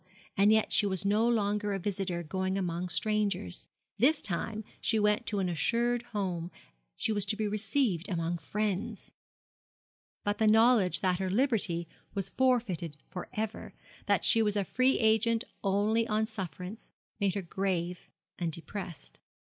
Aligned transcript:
And 0.35 0.51
yet 0.51 0.71
she 0.73 0.87
was 0.87 1.05
no 1.05 1.27
longer 1.29 1.73
a 1.73 1.77
visitor 1.79 2.23
going 2.23 2.57
among 2.57 2.89
strangers 2.89 3.67
this 3.99 4.19
time 4.19 4.63
she 4.81 4.97
went 4.97 5.27
to 5.27 5.37
an 5.37 5.47
assured 5.47 6.01
home, 6.05 6.49
she 6.95 7.11
was 7.11 7.23
to 7.27 7.35
be 7.35 7.47
received 7.47 8.09
among 8.09 8.39
friends. 8.39 9.11
But 10.23 10.39
the 10.39 10.47
knowledge 10.47 11.01
that 11.01 11.19
her 11.19 11.29
liberty 11.29 11.87
was 12.15 12.29
forfeited 12.29 12.97
for 13.11 13.29
ever, 13.33 13.75
that 14.07 14.25
she 14.25 14.41
was 14.41 14.55
a 14.55 14.63
free 14.65 14.97
agent 14.97 15.43
only 15.63 16.07
on 16.07 16.25
sufferance, 16.25 16.91
made 17.19 17.35
her 17.35 17.43
grave 17.43 18.09
and 18.39 18.51
depressed. 18.51 19.19